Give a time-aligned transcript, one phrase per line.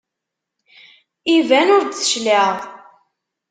[1.35, 2.59] Iban ur d-tecliεeḍ.